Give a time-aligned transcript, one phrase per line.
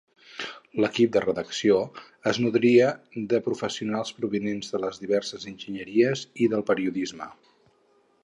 [0.83, 1.75] L'equip de redacció
[2.31, 2.87] es nodria
[3.33, 7.29] de professionals provinents de les diverses enginyeries i del periodisme.